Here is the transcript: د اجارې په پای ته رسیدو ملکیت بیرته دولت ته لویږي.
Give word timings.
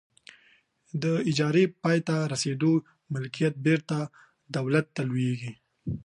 د 1.03 1.05
اجارې 1.29 1.63
په 1.71 1.77
پای 1.83 1.99
ته 2.07 2.15
رسیدو 2.33 2.73
ملکیت 3.13 3.53
بیرته 3.65 3.99
دولت 4.55 4.85
ته 4.95 5.01
لویږي. 5.09 5.51